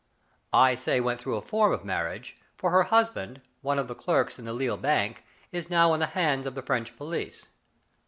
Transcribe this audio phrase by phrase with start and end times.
[0.55, 3.93] I say went through a form of marriage, for her hus band, one of the
[3.93, 7.45] clerks in the Lille bank, is now in the hands of the French police.